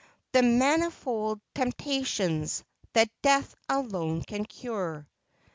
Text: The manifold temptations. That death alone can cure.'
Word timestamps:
The 0.31 0.41
manifold 0.41 1.41
temptations. 1.53 2.63
That 2.93 3.09
death 3.21 3.53
alone 3.69 4.23
can 4.23 4.45
cure.' 4.45 5.07